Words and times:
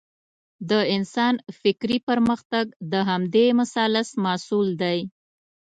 د 0.69 0.71
انسان 0.95 1.33
فکري 1.61 1.97
پرمختګ 2.09 2.65
د 2.91 2.93
همدې 3.09 3.47
مثلث 3.59 4.07
محصول 4.23 4.67
دی. 4.81 4.99